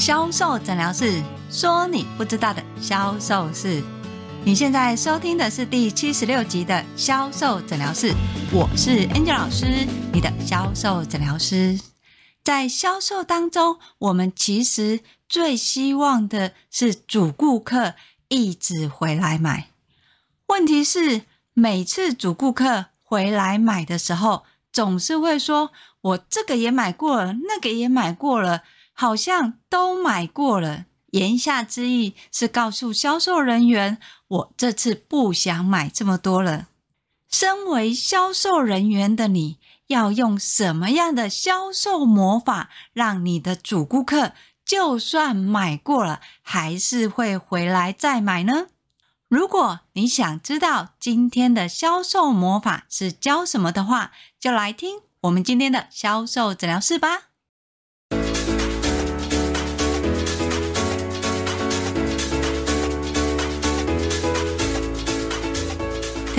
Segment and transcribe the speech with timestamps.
[0.00, 3.82] 销售诊疗室说你不知道的销售事。
[4.46, 8.14] 你现在收听的是第七十六集的销售诊疗室，
[8.50, 11.78] 我是 Angel 老师，你的销售诊疗师。
[12.42, 17.92] 在销售当中，我们其实最希望的是主顾客
[18.28, 19.68] 一直回来买。
[20.46, 28.62] 问题是，每次主顾客回来买的时候，总是会说：“我这个也买过了，那个也买过了，
[29.00, 33.96] 好像都买过了。”言下之意是告诉销售人员
[34.28, 36.68] ：“我这次不想买这么多了。”
[37.26, 44.32] 身为销售人员的你，要用什么样的销售魔法，让你的主顾客
[44.66, 48.66] 就算买过了，还是会回来再买呢？
[49.28, 57.29] 如果你想知道今天的销售魔法是教什么的话，就来听我们今天的销售诊疗室吧。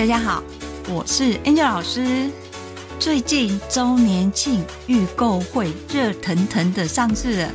[0.02, 0.42] 大家好，
[0.88, 2.28] 我是 Angel 老师。
[2.98, 7.52] 最近周年庆预购会热腾腾的上市了，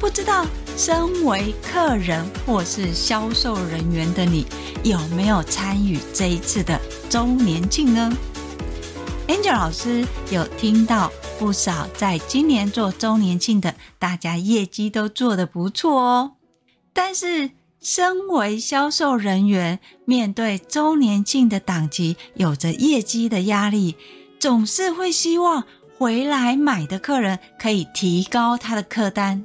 [0.00, 4.46] 不知道身为客人或是销售人员的你，
[4.82, 8.10] 有没有参与这一次的周年庆呢
[9.28, 16.32] ？Angel 老师有听到不少在今年做周年庆的，大家业绩都做得不错哦。
[16.94, 17.50] 但是，
[17.82, 23.96] 身为销售人员，面对周年庆的档期，有着业绩的压力。
[24.38, 25.64] 总是会希望
[25.98, 29.44] 回来买的客人可以提高他的客单。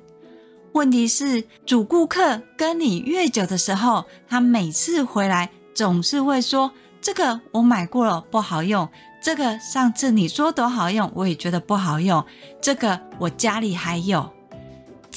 [0.73, 8.88] 问题是，主顾客跟你越久的时候，他每次回来总是会说：“这个我买过了，不好用；
[9.19, 12.23] 这个上次你说多好用，我也觉得不好用；
[12.61, 14.31] 这个我家里还有。”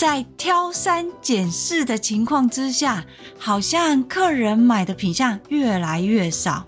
[0.00, 3.04] 在挑三拣四的情况之下，
[3.38, 6.64] 好像客人买的品相越来越少，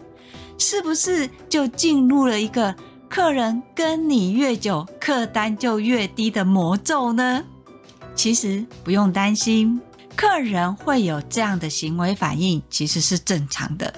[0.58, 2.76] 是不是就进入了一个？
[3.08, 7.42] 客人跟你越久，客单就越低的魔咒呢？
[8.14, 9.80] 其实不用担心，
[10.14, 13.90] 客人会有这样的行为反应，其实是正常的。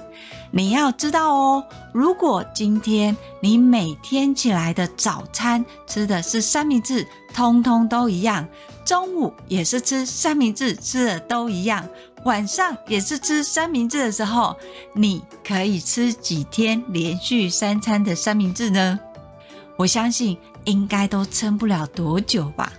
[0.53, 8.44] 你要知道哦，如果今天你每天起来的早餐吃的是三明治，通通都一样；
[8.84, 11.89] 中午也是吃三明治，吃的都一样。
[12.25, 14.56] 晚上也是吃三明治的时候，
[14.95, 18.99] 你可以吃几天连续三餐的三明治呢？
[19.77, 22.73] 我相信应该都撑不了多久吧。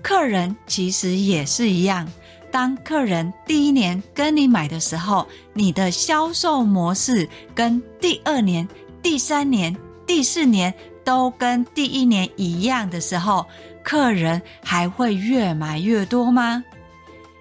[0.00, 2.08] 客人其实也是一样，
[2.50, 8.66] 当客人第一年跟你买的时候，你的销售模式跟第二年、
[9.02, 9.76] 第三年、
[10.06, 10.72] 第四年
[11.04, 13.44] 都跟第一年一样的时候，
[13.88, 16.62] 客人还会越买越多吗？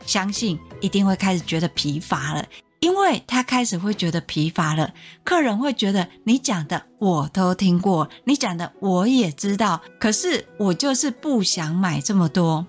[0.05, 0.57] 相信。
[0.79, 2.45] 一定会开始觉得疲乏了，
[2.79, 4.93] 因为他开始会觉得疲乏了。
[5.25, 12.65] 客人会觉得你讲的我都听过，你讲的我也知道，可是我就是不想买这么多。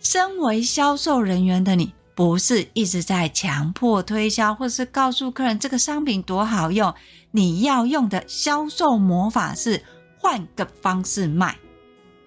[0.00, 6.94] 身为销售人员的你，不是一直在强迫推销，或是告诉客人这个商品多好用。
[7.30, 9.82] 你要用的销售魔法是
[10.18, 11.56] 换个方式卖。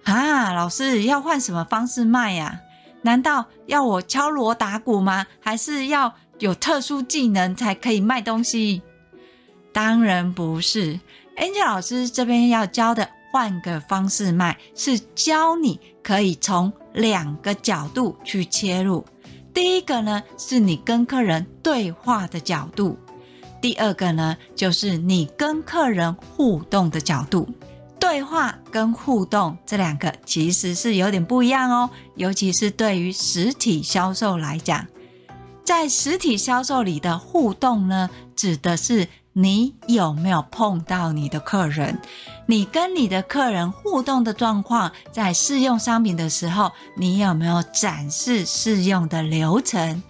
[0.04, 2.60] 啊，老师要换什么方式卖呀？
[3.02, 5.26] 难道要我敲锣打鼓吗？
[5.40, 8.82] 还是要有特殊技能才可以卖东西？
[9.72, 11.00] 当然不是。
[11.36, 19.04] Angel 老师这边要教的，换个方式卖，是教你可以从两个角度去切入。
[19.52, 22.96] 第一个呢，是你跟客人对话的角度；
[23.60, 27.48] 第二个呢，就是你跟客人互动的角度。
[28.06, 34.86] 对话跟互动这两个其实是有点不一样哦，尤其是对于实体销售来讲，
[35.64, 41.98] 在实体销售里的互动呢，指的是你有没有碰到你的客人，
[42.44, 50.02] 你跟你的客人互动的状况，在试用商品的时候，你有没有展示试用的流程？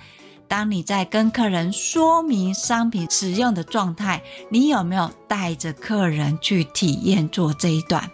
[0.49, 8.09] 当你在跟客人说明商品使用的状态，你有没有带着客人去体验做这一段？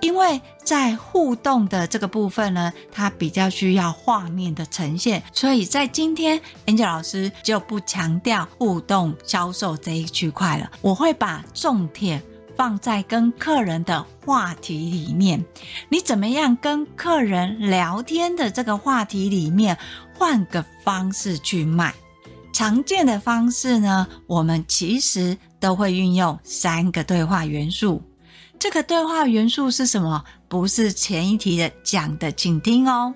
[0.00, 12.22] 因为在互动的这个部分呢，它比较需要画面的呈现，所以在今天 Angel 老师就不强调互动销售这一区块了，我会把重点
[12.60, 15.42] 放在跟客人的话题里面。
[15.88, 19.78] 你怎么样跟客人聊天的这个话题里面？
[20.12, 21.94] 换个方式去卖，
[22.52, 28.02] 常见的方式呢，我们其实都会运用三个对话元素。
[28.58, 30.22] 这个对话元素是什么？
[30.46, 33.14] 不是前一题的讲的，请听哦。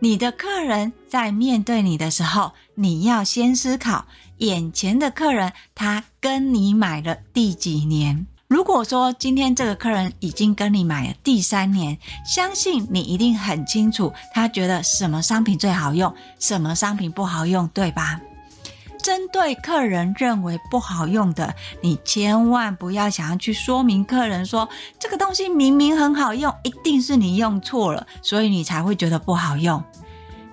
[0.00, 4.04] 你的客人在面对你的时候，你要先思考
[4.38, 8.26] 眼前的客人他跟你买了第几年。
[8.46, 18.20] 如果说今天这个客人已经跟你买了第三年，相信你一定很清楚，他觉得什么商品最好用，什么商品不好用，对吧？
[19.02, 24.68] 针对客人认为不好用的，你千万不要想要去说明客人说
[24.98, 29.82] 这个东西明明很好用，一定是你用错了，所以你才会觉得不好用。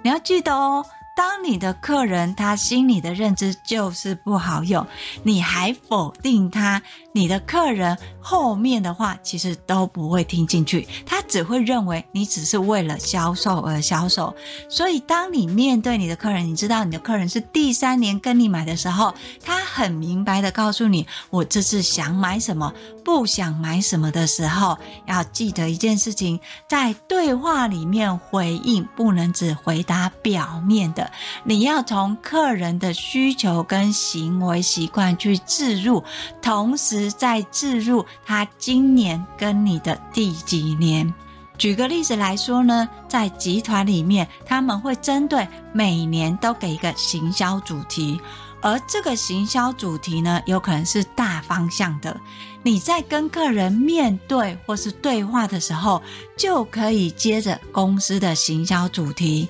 [0.01, 0.85] 你要记得哦。
[1.13, 4.87] 当你的客人他心里的认知就是不好用，
[5.23, 6.81] 你还否定他，
[7.13, 14.33] 你的客人后面的话其实都不会听进去，他只会认为你只是为了销售而销售。
[14.69, 19.13] 所以，当你面对你的客人，你知道你的客人是第三年跟你买的时候，
[19.43, 22.73] 他很明白的告诉你，我这次想买什么，
[23.03, 24.77] 不想买什么的时候，
[25.07, 31.11] 要记得一件事情，在对话里面回应不能只回答表面的。
[31.43, 36.03] 你要从客人的需求跟行为习惯去置入，
[36.41, 41.11] 同时在置入他今年跟你的第几年。
[41.57, 48.19] 举个例子来说呢，在集团里面，他们会针对每年都给一个行销主题。
[48.61, 52.15] 而这个行销主题呢，有可能是大方向的。
[52.63, 56.01] 你在跟客人面对或是对话的时候，
[56.37, 59.49] 就可以接着公司的行销主题。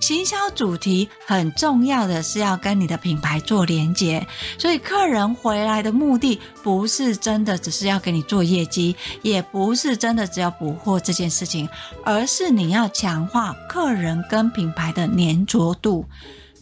[0.00, 4.26] 行销主题很重要的是要跟你的品牌做连接，
[4.58, 11.68] 所以客人回来的目的不是真的只是要给你做业绩，也不是真的只要补货这件事情，
[12.04, 16.04] 而是你要强化客人跟品牌的粘着度。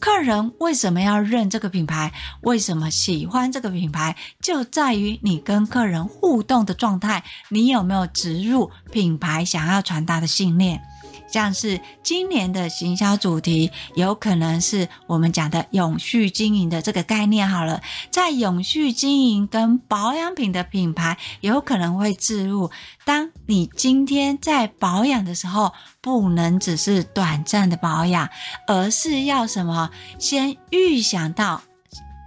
[0.01, 2.13] 客人为什么要认这个品牌？
[2.41, 4.17] 为什么喜欢这个品牌？
[4.41, 10.83] 就在于你跟客人互动的状态，你有没有植入品牌想要传达的信念？
[11.31, 17.49] 像是今年的行销主题，有可能是我们讲的永续经营的这个概念。
[17.49, 17.81] 好了，
[18.11, 22.71] 在永续经营跟保养品的品牌，有可能会置入。
[23.05, 28.29] 当你今天在保养的时候，不能只是短暂的保养，
[28.67, 29.91] 而是要什么？
[30.19, 31.63] 先预想到。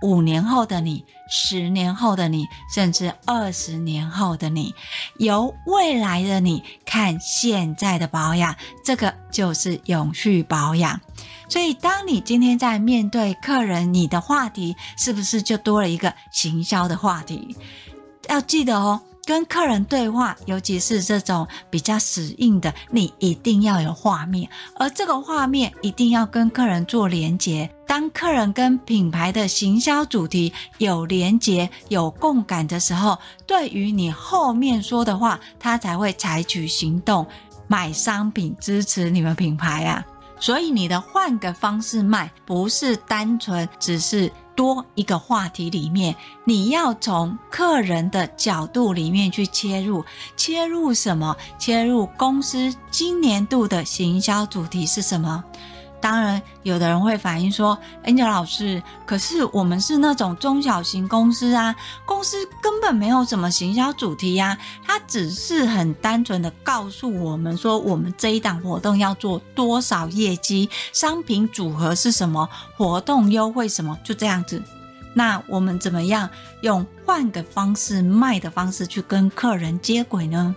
[0.04, 2.46] 五年后的你，十年后的你，
[2.76, 4.76] 甚至二十年后的你，
[5.18, 8.54] 由未来的你看现在的保养，
[8.84, 11.00] 这个就是永续保养。
[11.48, 17.56] 所以，当你今天在面对客人，你的话题是不是就多了一个行销的话题？
[18.30, 19.02] 要记得哦。
[19.26, 27.74] 跟客人对话，尤其是这种比较死硬的，你一定要有画面，而这个画面一定要跟客人做连结。
[27.94, 37.28] 当客人跟品牌的行销主题有连结、有共感的时候，对于你后面说的话，他才会采取行动，
[37.68, 40.04] 买商品支持你们品牌啊。
[40.40, 44.34] 所以你的换个方式卖，不是单纯只是。
[44.56, 50.06] 多一个话题里面，你要从客人的角度里面去切入，
[50.38, 51.36] 切入什么？
[51.58, 55.44] 切入公司今年度的行销主题是什么？
[56.04, 61.74] 当然，有的人会反映说：“Angel 老师，可是我们是那种中小型公司啊，
[62.06, 74.62] 公司根本没有什么行销主题呀，它只是很单纯的告诉我们说，我们这一档活动要做多少业绩，商品组合是什么，活动优惠什么，就这样子。
[75.14, 76.30] 那我们怎么样
[76.64, 80.54] 用换个方式卖的方式去跟客人接轨呢？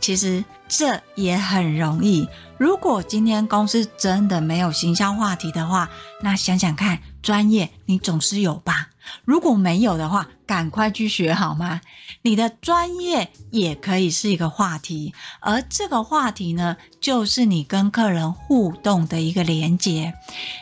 [0.00, 0.42] 其实
[0.74, 2.26] 这也很容易。”
[2.56, 5.90] 如果今天公司真的没有行销话题的话，
[6.22, 8.88] 那想想看，专业你总是有吧？
[9.24, 11.80] 如果没有的话，赶快去学好吗？
[12.20, 20.12] 你的专业也可以是一个话题，而这个话题呢，就是你跟客人互动的一个连接。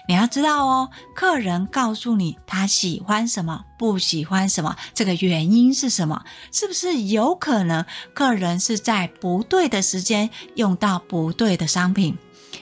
[0.07, 6.23] 你要知道哦，客人告诉你他喜欢什么，不喜欢什么，这个原因是什么？
[6.53, 12.17] 是不是有可能客人是在不对的时间用到不对的商品？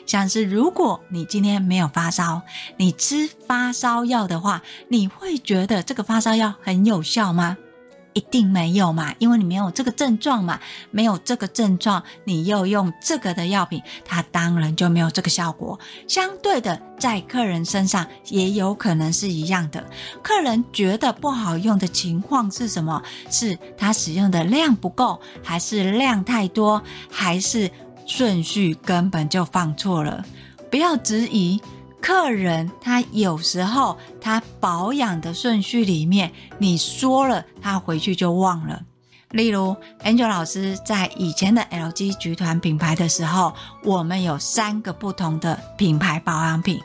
[0.09, 2.41] 像是如果你今天没有发烧，
[2.79, 7.59] 你吃发烧药的话，你会觉得这个发烧药很有效吗？
[8.15, 10.59] 一定没有嘛，因为你没有这个症状嘛，
[10.91, 15.79] 没有这个症状，你又用这个的药品，它当然就没有这个效果。
[16.09, 19.87] 相对的，在客人身上也有可能是一样的。
[20.23, 23.03] 客人觉得不好用的情况是什么？
[23.31, 27.71] 是他使用的量不够，还是量太多，还是？
[28.09, 30.25] 顺序根本就放错了，
[30.71, 31.61] 不要质疑
[32.01, 32.69] 客人。
[32.81, 38.83] 他有时候他保养的顺序里面，你说了，他回去就忘了。
[39.33, 43.53] 例如，Angel 老师在以前的 LG 集团品牌的时候，
[43.85, 46.81] 我们有三个不同的品牌保养品，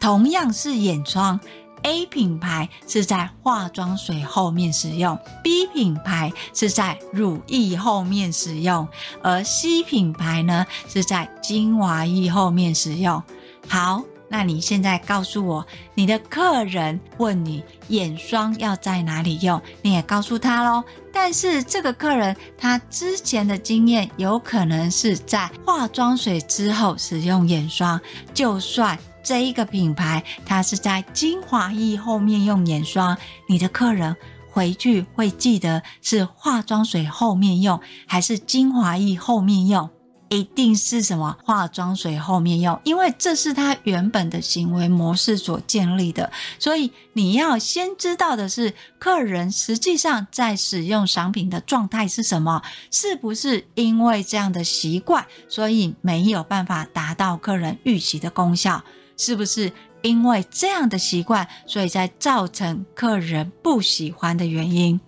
[0.00, 1.40] 同样是眼霜。
[1.82, 8.86] A 品牌是在化妆水后面使用，B 品牌是在乳液后面使用，
[9.22, 13.22] 而 C 品牌呢是在精华液后面使用。
[13.68, 20.82] 好，那你现在告诉我，你的客人问你眼霜要在哪里用，你也告诉他喽。
[21.12, 28.00] 但是这个客人他之前的经验有可能是在化妆水之后使用眼霜，
[28.34, 28.98] 就算。
[29.28, 33.14] 这一个品牌，它是在精华液后面用眼霜，
[33.46, 34.16] 你的客人
[34.50, 39.90] 回去会记得是化妆水后面用，还是精华液后面用？
[40.30, 46.32] 一定是什么化妆水后面用，因为这是他原本的行为模式所建立的。
[46.58, 52.62] 所以你要先知道的是，客人实际上在使用商品的状态是什么？
[52.90, 58.82] 是不是因为这样的习惯，所以没有办法达到客人预期的功效？
[59.18, 59.70] 是不是
[60.00, 64.98] 因为这样的习惯，所以才造成客人不喜欢的原因？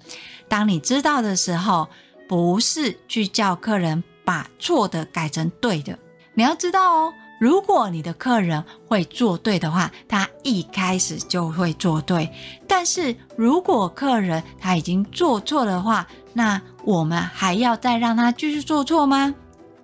[0.48, 1.88] 当你知道的时候，
[2.28, 5.98] 不是去叫客人把错的改成对的。
[6.34, 12.28] 你要知道哦，如果你的客人会做对的话，他一开始就会做对。
[12.66, 19.34] 但是如果客人他已经做错的话，那我们还要再让他继续做错吗？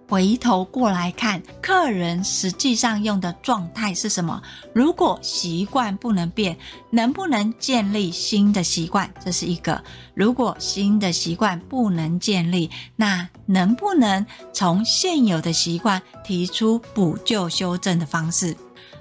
[0.08, 4.40] 回头过来看，客人实际上用的状态是什么？
[4.72, 6.56] 如果习惯不能变，
[6.90, 9.12] 能不能建立新的习惯？
[9.24, 9.82] 这是一个。
[10.14, 18.56] 如果新的习惯不能建立，那能不能从现有的习惯提出补救修正的方式？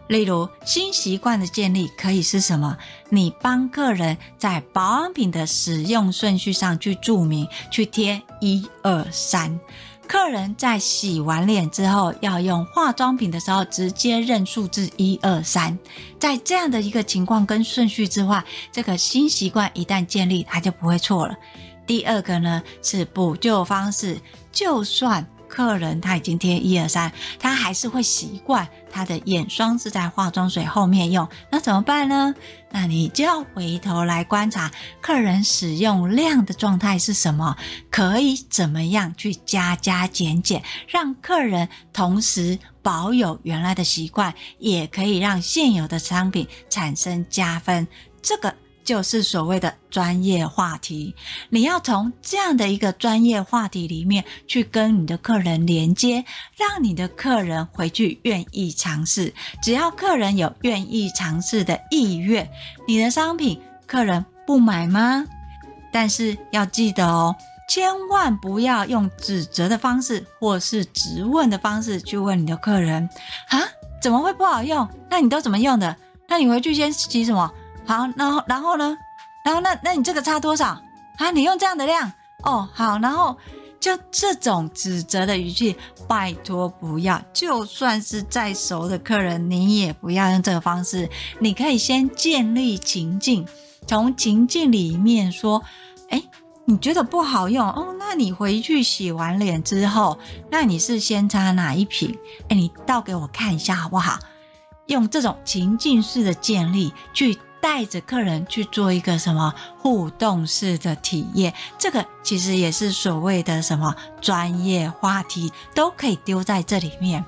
[0.07, 2.77] 例如，新习惯的建立可以是什么？
[3.09, 9.59] 你帮客人在保养品的使用顺序上去注明，去贴一二三。
[10.07, 15.77] 客人在洗完脸之后要用化妆品的时候，直接认数字一二三，
[16.19, 21.35] 在这样的一个情况跟顺序之外，这个新习惯一旦建立，它就不会错了。
[21.85, 24.19] 第二个呢是补救方式，
[24.51, 25.27] 就算。
[25.55, 27.09] 客人他已经贴一二三，
[27.39, 32.35] 他还是会习惯他的眼霜是在化妆水后面用，那怎么办呢？
[32.71, 34.69] 那你就要回头来观察
[34.99, 37.55] 客人使用量的状态是什么，
[37.89, 47.87] 可以怎么样去加加减减，让客人同时保有原来的习惯，也可以让现有的商品产生加分。
[48.21, 48.53] 这个。
[48.85, 51.15] 就是所谓的专业话题，
[51.49, 56.23] 你要从这样的一个专业话题里面去跟你的客人连接，
[56.55, 59.33] 让你的客人回去愿意尝试。
[59.63, 62.47] 只要客人有愿意尝试的意愿，
[62.87, 65.25] 你的商品客人不买吗？
[65.91, 67.35] 但是要记得哦，
[67.67, 73.09] 千万不要用指责的方式或是质问的方式去问你的客人
[73.49, 73.59] 啊，
[73.99, 74.87] 怎么会不好用？
[75.09, 75.97] 那你都怎么用的？
[76.27, 77.51] 那你回去先洗什么？
[77.85, 78.97] 好，然后然后呢？
[79.43, 80.81] 然后那那你这个差多少
[81.17, 81.29] 啊？
[81.31, 82.11] 你用这样的量
[82.43, 83.37] 哦，好，然后
[83.79, 85.77] 就这种指责的语气，
[86.07, 87.21] 拜托不要。
[87.31, 91.07] 就算是再熟的客人，你也不要用这个方式。
[91.39, 93.47] 你可以先建立情境，
[93.87, 95.61] 从情境里面说，
[96.09, 96.23] 哎，
[96.65, 97.95] 你觉得不好用哦？
[97.99, 100.17] 那你回去洗完脸之后，
[100.49, 102.17] 那你是先擦哪一瓶？
[102.49, 104.17] 哎，你倒给我看一下好不好？
[104.87, 107.37] 用这种情境式的建立去。
[107.65, 117.25] 带着客人去做一个什么互动式的体验，这个其实也是所谓的什么专业话题，都可以丢在这里面。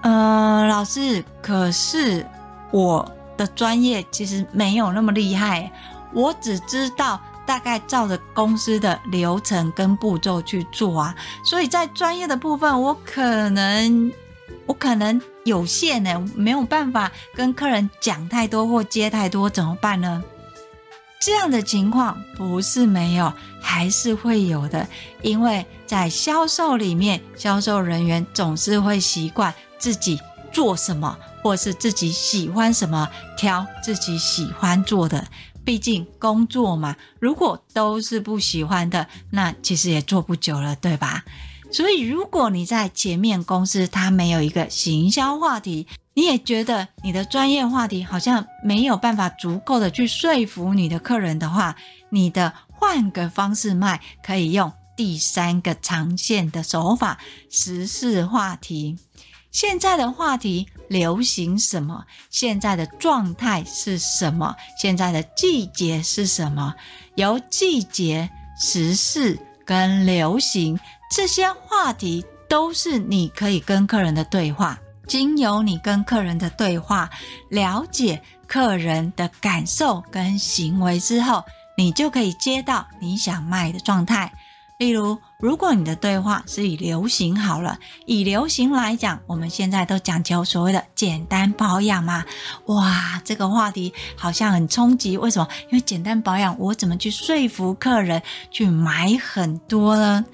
[0.00, 2.26] 呃，老师，可是
[2.72, 5.70] 我的专业其实没有那么厉害，
[6.12, 11.14] 我只知道大概照着公司的流程跟步骤去做啊，
[11.44, 14.12] 所以在专业的部分，我可能。
[14.68, 20.22] 我可能有限呢，没有办法跟客人讲太多或接太多，怎么办呢？
[21.20, 24.86] 这样的情况不是没有，还是会有的。
[25.22, 30.20] 因为在销售里面，销售人员总是会习惯自己
[30.52, 35.26] 做什么，或是自己喜欢什么，挑自己喜欢做的。
[35.64, 41.24] 毕竟工作嘛，如果都是不喜欢的，那其实也做不久了，对吧？
[41.70, 51.76] 所以，如果你在前面公司它没有一个行销话题，你也觉得你的专业话题好像没有办法足够的去说服你的客人的话，
[52.08, 57.18] 你的换个方式卖，可以用第三个长线的手法，
[57.50, 58.98] 时事话题。
[59.50, 62.06] 现在的话题流行什么？
[62.30, 64.56] 现在的状态是什么？
[64.80, 66.74] 现在的季节是什么？
[67.16, 69.38] 由季节、时事。
[69.68, 74.78] 跟流行这些话题，都是你可以跟客人的对话。
[75.06, 77.08] 经由你跟客人的对话，
[77.48, 81.42] 了解客人的感受跟行为之后，
[81.78, 84.30] 你就可以接到你想卖的状态。
[84.76, 92.22] 例如，如果你的对话是以流行好了，以流行来讲，我们现在都讲求所谓的简单保养嘛。
[92.66, 95.16] 哇，这个话题好像很冲击。
[95.16, 95.48] 为什么？
[95.64, 100.24] 因为简单保养，我怎么去说服客人去买很多呢？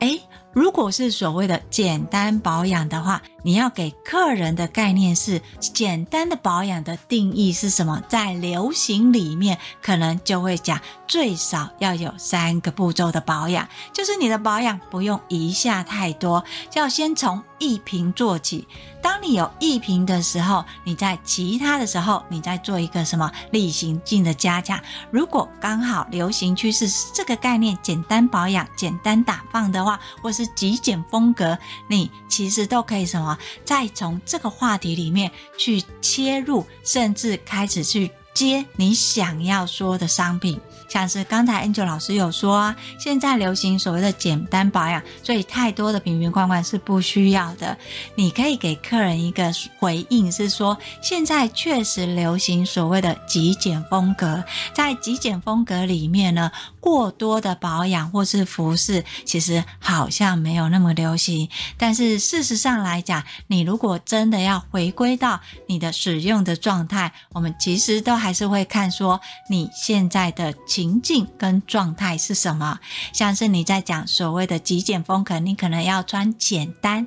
[0.00, 0.18] 哎，
[0.52, 8.02] 如果是所谓的简单保养的话，你要给客人的概念是简单的保养的定义是什么？
[8.08, 18.66] 在流行里面，可能就会讲最少要有三个步骤的保养，就是你的保养不用一下太多，就要先从一瓶做起。
[19.02, 24.80] 当你有一瓶的时候，你在其他的时候，你再做一个什么例行性的加强。
[25.10, 31.58] 如果刚好流行趋势是这个概念，简单保养、简单打放的话，或是极简风格，
[31.88, 33.36] 你其实都可以什么？
[33.64, 40.60] 再从这个话题里面去切入，甚至开始去接你想要说的商品。
[40.88, 47.76] 像是刚才 Angel 老师有说啊，现在流行所谓的简单保养，所以太多的瓶瓶罐罐是不需要的。
[48.14, 56.50] 你可以给客人一个回应，是说现在确实流行所谓的极简风格，在极简风格里面呢，
[56.80, 61.48] 过多的保养或是服饰，其实好像没有那么流行。
[61.76, 70.94] 但是事实上来讲，你如果真的要回归到你的使用的状态，我们其实都还是会看说你现在的情。
[71.04, 72.78] 境跟状态是什么？
[73.12, 77.06] 像是你在讲所谓的极简风格，你可能要穿简单，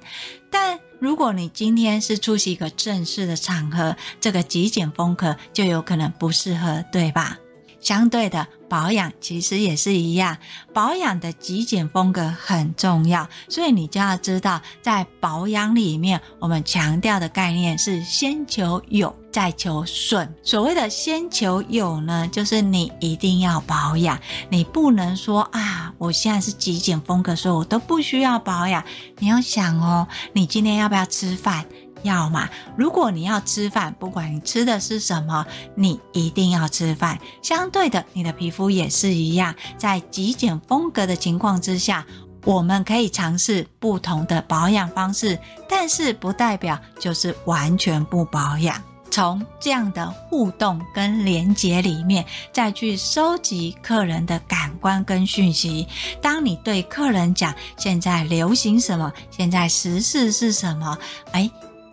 [0.52, 7.38] 但如果你今天是出席一个正式的场合，这个极简风格就有可能不适合，对吧？
[7.80, 10.38] 相对的，保养其实也是一样，
[10.74, 20.28] 保养的极简风格很重要，所以你就要知道，在保养里面，我们强调的概念是先求有，再求顺。
[20.42, 28.84] 所谓的先求有呢，就是你一定要保养，你不能说啊，我现在是极简风格，所以我都不需要保养。
[29.20, 31.64] 你要想哦，你今天要不要吃饭？
[32.02, 37.20] 要嘛，如果你要吃饭，不管你吃的是什么，你一定要吃饭。
[37.44, 42.04] 相对的，你的皮肤也是一样，在极简风格的情况之下，
[42.44, 45.38] 我们可以尝试不同的保养方式，
[45.70, 48.82] 但是不代表就是完全不保养。
[49.12, 55.88] 从这样的互动跟连结里面，再去收集客人的感官跟讯息。
[56.22, 60.98] 当你对客人讲现在流行什么，现在时事是什么，
[61.32, 61.50] 哎。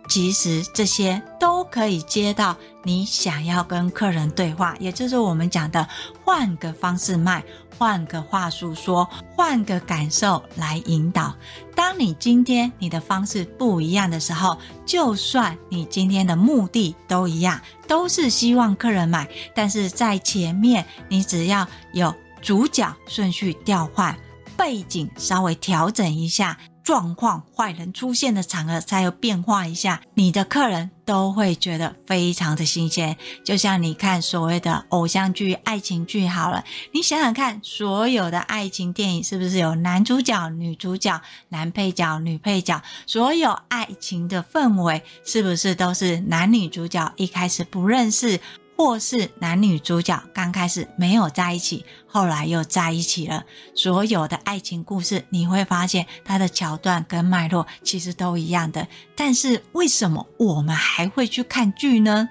[0.07, 5.87] 其实这些都可以接到你想要跟客人对话，也就是我们讲的
[6.23, 7.43] 换个方式卖，
[7.77, 11.35] 换个话术说，换个感受来引导。
[11.75, 24.17] 当你今天你的方式不一样的时候，就算你今天的目的都一样，都是希望客人买，但是在前面你只要有主角顺序调换，
[24.57, 26.57] 背景稍微调整一下。
[26.85, 33.17] 状况坏人出现的场合，才有变化一下，你的客人都会觉得非常的新鲜。
[33.43, 41.19] 就像你看所谓的偶像剧、爱情剧好了，你想想看，所有的爱情电影是不是有男主角、女主角、
[41.49, 42.79] 男配角、女配角？
[43.07, 48.39] 所有爱情的氛围是不是都是男女主角一开始不认识？
[48.77, 53.45] 或是男女主角刚开始没有在一起，后来又在一起了。
[53.73, 58.87] 所有的爱情故事，你会发现它的桥段跟脉络其实都一样的。
[59.15, 62.27] 但是为什么我们还会去看剧呢？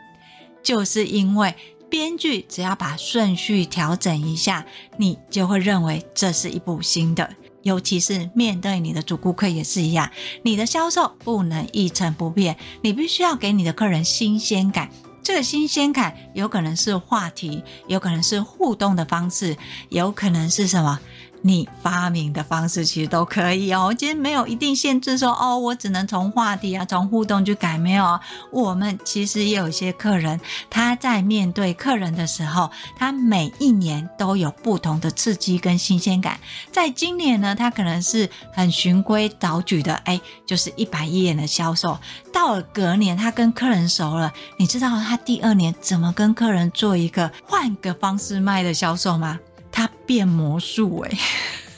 [0.62, 1.54] 就是因为
[1.90, 4.66] 编剧只要把顺序调整一下，
[4.98, 7.28] 你就会认为这是一部新的。
[7.62, 10.10] 尤其是面对你的主顾客也是一样，
[10.42, 14.90] 你的销售不能一成不变，你必须要给你的客人新鲜感。
[15.24, 19.56] 这个新鲜感有可能是话题，有可能是互动的方式，
[19.88, 21.00] 有可能是什么？
[21.46, 23.94] 你发明的方式其实都可以哦。
[23.96, 27.76] 今天没有一定限制说哦，我只能从话题啊，从互动去改。
[27.76, 28.18] 没有，
[28.50, 36.40] 我们其实也有一些客人，他在面对客人的时候，他每一年都有不同的刺激跟新鲜感。
[36.72, 41.98] 在今年呢，他可能是很循规蹈矩的，哎，就是一板一眼的销售。
[42.32, 49.38] 到了隔年，他跟客人熟了，你知道他第二年怎么跟客人做一个换个方式卖的销售吗？
[49.74, 51.18] 他变魔术哎、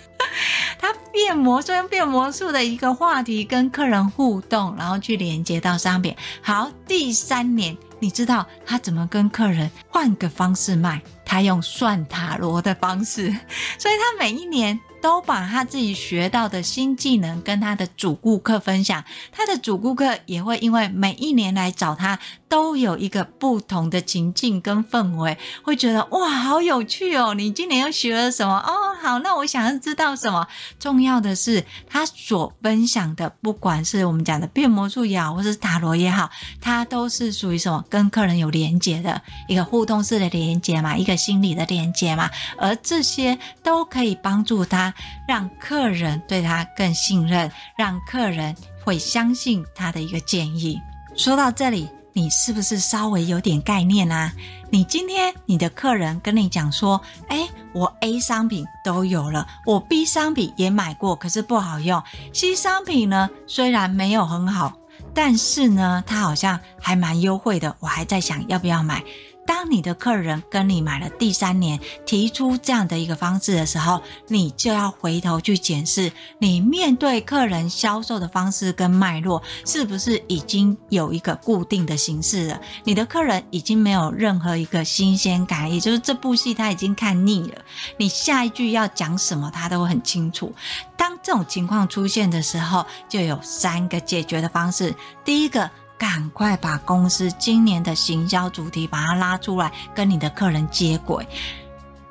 [0.79, 6.15] 他变魔术用变魔术的一个话题跟客人互动，然后去连接到商品。
[6.43, 11.01] 好，第三年，你知道他怎么跟客人换个方式卖？
[11.25, 13.35] 他用算塔罗的方式，
[13.81, 14.79] 所以他每一年。
[15.01, 27.35] 都把他自己学到的新技能跟他的主顾客分享，他的主顾客也会因为每一年来找他，都有一个不同的情境跟氛围，会觉得哇，好有趣哦！
[27.35, 28.59] 你今年又学了什么？
[28.59, 30.47] 哦，好，那我想要知道什么？
[30.79, 36.31] 重要的是，他所分享的，不管是我们讲的变魔术也好，或是塔罗也好，
[36.61, 37.85] 它都是属于什么？
[37.89, 44.86] 跟客人有连接的一个互动式的连接嘛，一个心理的连接嘛，而这些都可以帮助他。
[45.27, 50.81] 让客人对他更信任，让客人会相信他的一个建议。
[51.15, 54.33] 说到这里，你是不是稍微有点概念啊？
[54.71, 62.03] 你今天你的客人跟你讲说：“诶，我 A 商品都有了，我 B 商品也买过，可是不好用。
[62.33, 64.73] C 商品呢，虽然没有很好，
[65.15, 69.03] 但是呢，它好像还蛮优惠的，我还在想要不要买。”
[69.47, 82.61] 当你的客人跟你买了第三年，提出这样的一个方式的时候，你就要回头去检视你面对客人销售的方式跟脉络，是不是已经有一个固定的形式了？
[82.85, 87.63] 你的客人已经没有任何一个新鲜感，也就是这部戏他已经看腻了。
[87.97, 90.53] 你下一句要讲什么，他都很清楚。
[90.97, 94.95] 当这种情况出现的时候，就有三个解决的方式。
[95.25, 95.71] 第一个。
[95.99, 101.27] 赶快把公司今年的行销主题把它拉出来，跟你的客人接轨。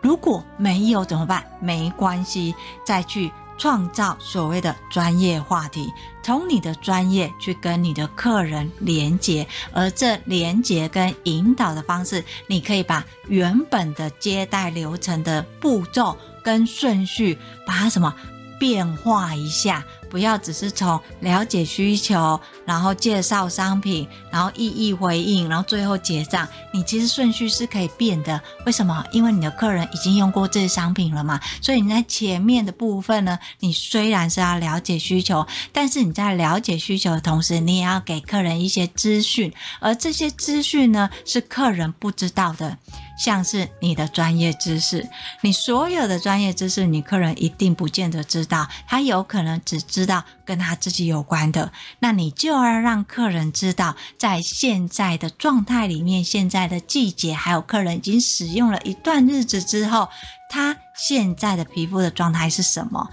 [0.02, 1.44] 如果没有怎么办？
[1.60, 2.54] 没关系，
[2.86, 9.48] 再去创造所谓的专业话题，从你的专业去跟你的客人连接。
[9.72, 18.14] 而这连接跟引导的方式，你可以把原本的接待流程的步骤跟顺序，把它什么
[18.60, 19.84] 变化一下。
[20.08, 26.48] 不要只是从了解需求，然后介绍商品，然后一一回应，然后最后结账。
[26.72, 28.40] 你其实顺序是可以变的。
[28.66, 29.04] 为什么？
[29.12, 31.38] 因为你的客人已经用过这些商品了嘛。
[31.62, 39.52] 所以你在前面的部分呢，你虽然是要了解需求，但是你在了解需求的同时，你也要给客人一些资讯。
[39.82, 42.78] 而这些资讯呢，是客人不知道的。
[43.18, 45.08] 像是你的专业知识，
[45.42, 51.72] 你所有的专业知识，你客人一定不见得知道，他有可能只知道跟他自己有关的。
[52.00, 60.10] 那你就要让客人知道，在现在的状态里面，现在的季节，还有客人已经使用了一段日子之后，
[60.50, 63.10] 他现在的皮肤的状态是什么？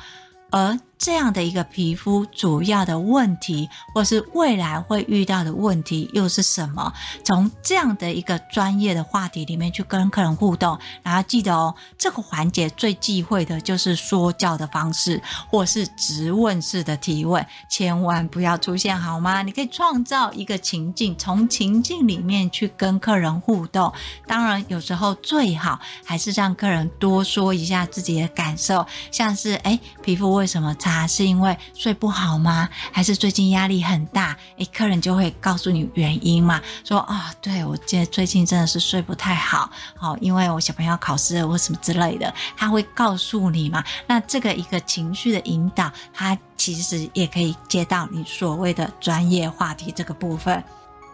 [0.50, 6.92] 而这样的一个皮肤主要的问题，或是未来会遇到的问题又是什么？
[7.24, 19.42] 从这样的一个专业的话题里面去跟客人互动，然后记得哦，这个环节最忌讳的就是说教的方式，或是质问式的提问，千万不要出现好吗？
[19.42, 23.92] 你可以创造一个情境，从情境里面去跟客人互动。
[24.28, 30.91] 当然，有时候最好还是让客人多说一下自己的感受，像是诶，皮肤为什么差？
[30.92, 32.68] 啊，是因为睡不好吗？
[32.92, 34.36] 还是最近压力很大？
[34.58, 43.82] 诶，客人就会告诉你原因嘛，说啊、对，我觉得最近真的是睡不太好，好、哦，因为我小朋友考试或什么之类的，他会告诉你嘛。
[44.06, 50.62] 那这个一个情绪的引导，他其实也可以接到你所谓的专业话题这个部分。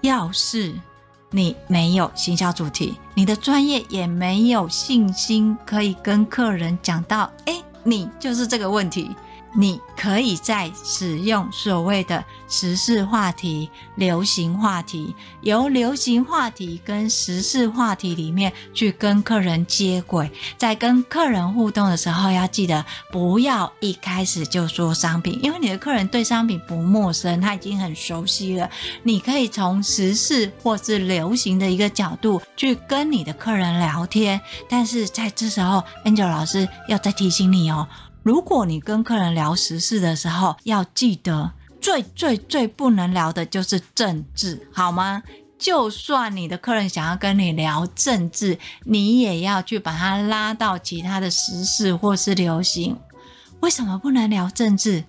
[0.01, 0.75] 要是
[1.31, 9.15] 你没有行销主题，你的专业也没有信心可以跟客人讲到，诶，你就是这个问题。
[9.55, 20.31] 你可以在使用所谓的时事话题、流行话题，由流行话题跟时事话题里面去跟客人接轨。
[20.57, 28.71] 在跟客人互动的时候，要记得不要一开始就说商品，因为你的客人对商品不陌生，他已经很熟悉了。
[29.03, 37.89] 你可以从时事或是流行的一个角度去跟你的客人聊天，但是在这时候，Angel 老师要再提醒你哦。
[38.29, 45.23] 如果你跟客人聊时事的时候，要记得最最最不能聊的就是政治，好吗？
[45.59, 52.99] 就算你的客人想要跟你聊政治，你也要去把他拉到其他的时事或是流行。
[53.61, 55.05] 为什么不能聊政治？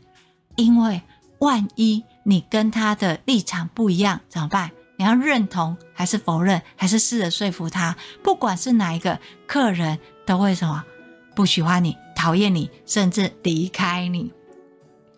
[0.55, 1.01] 因为
[1.39, 4.71] 万一你跟他的立场不一样，怎么办？
[4.95, 7.97] 你要认同还是否认，还是试着说服他？
[8.23, 10.81] 不管是哪一个客人，都会什么？
[11.39, 11.95] 不喜欢你。
[12.17, 14.29] 讨厌你，甚至离开你。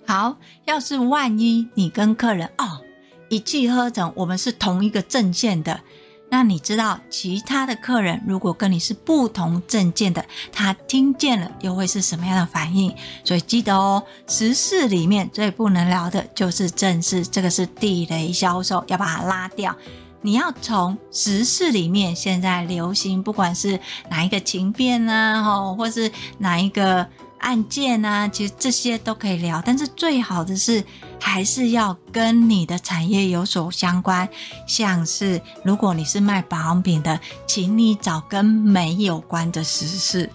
[0.06, 2.80] 好，要是万一你跟客人哦
[3.28, 5.82] 一气呵成，我们是同一个阵线的，
[6.30, 12.96] 那你知道其他的客人如果跟你是不同阵线的，他听见了又会是什么样的反应？
[13.24, 19.76] 所以记得哦，时事里面最不能聊的就是政治，这个是地雷销售，要把它拉掉。
[20.22, 23.80] 你要从时事里面现在流行，不管是
[24.10, 27.08] 哪一个情变啊，吼，或是哪一个
[27.40, 29.62] 案件啊，其实这些都可以聊。
[29.66, 30.84] 但是最好的是，
[31.20, 34.30] 还是要跟你的产业有所相关。
[34.68, 40.30] 像是如果你是卖保养品的，请你找跟美有关的时事。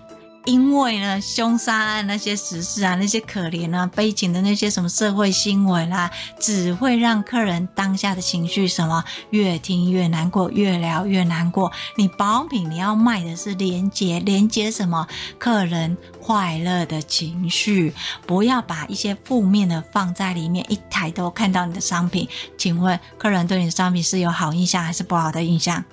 [0.46, 11.70] 因为呢，凶杀案那些实事啊，那些可怜啊、悲情的那些什么社会新闻啦、啊，只会让客人当下的情绪什么越听越难过，越聊越难过。
[11.96, 15.06] 你保养品你要卖的是连接，连接什么？
[15.38, 17.92] 客人快乐的情绪，
[18.24, 20.64] 不要把一些负面的放在里面。
[20.68, 25.84] 一抬头看到你的商品，请问客人对你的商品是有好印象还是不好的印象？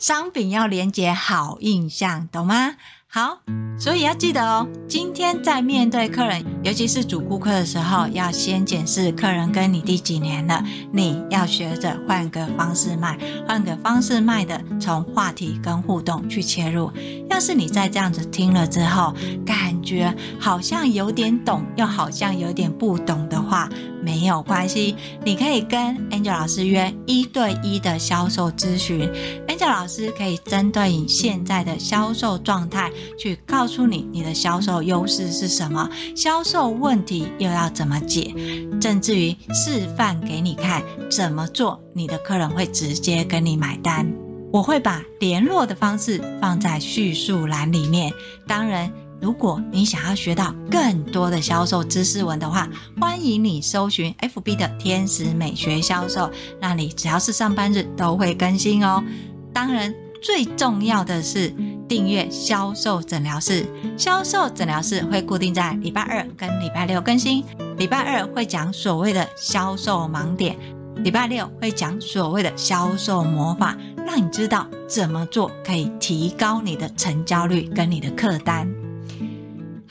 [0.00, 2.76] 商品要连接好印象，懂吗？
[3.06, 3.40] 好，
[3.78, 4.66] 所以要记得哦。
[4.88, 10.64] 今天在面对客人，尤其是主顾客的时候，要先检视客人跟你第几年了。
[10.90, 16.90] 你要学着换个方式卖，换个方式卖的，从话题跟互动去切入。
[17.28, 19.12] 要是你在这样子听了之后，
[19.44, 23.68] 感觉好像有点懂，又好像有点不懂的话，
[24.02, 29.08] 没有关系，你可以跟 Angel 老师约一对一的销售咨询。
[29.46, 38.34] Angel 老师可以针对你现在的销售状态，去告诉你你的销售优势是什么，销售问题又要怎么解，
[38.80, 44.10] 甚至于示范给你看怎么做，你的客人会直接跟你买单。
[44.52, 48.12] 我会把联络的方式放在叙述栏里面。
[48.46, 48.90] 当然。
[49.20, 59.04] 如果你想要学到更多的销售知识文的话，欢迎你搜寻 FB 的天使美学销售，那里只要是上班日都会更新哦。
[59.52, 61.52] 当然，最重要的是
[61.86, 63.66] 订阅销售诊疗室。
[63.96, 67.44] 销售诊疗室会固定在礼拜二跟礼拜六更新。
[67.76, 70.56] 礼拜二会讲所谓的销售盲点，
[70.96, 78.66] 礼拜六会讲所谓的销售魔法，让你知道怎么做可以提高你的成交率跟你的客单。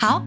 [0.02, 0.24] 好，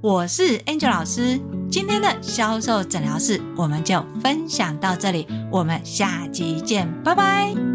[0.00, 1.38] 我是 Angel 老师。
[1.70, 7.71] 今天的销售诊疗室我们就分享到这里，我们下集见，拜拜。